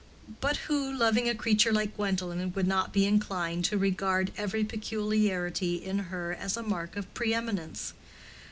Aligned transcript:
But 0.39 0.57
who, 0.67 0.91
loving 0.91 1.29
a 1.29 1.35
creature 1.35 1.71
like 1.71 1.95
Gwendolen, 1.95 2.53
would 2.53 2.65
not 2.65 2.91
be 2.91 3.05
inclined 3.05 3.65
to 3.65 3.77
regard 3.77 4.31
every 4.35 4.63
peculiarity 4.63 5.75
in 5.75 5.99
her 6.09 6.33
as 6.33 6.57
a 6.57 6.63
mark 6.63 6.95
of 6.95 7.13
pre 7.13 7.35
eminence? 7.35 7.93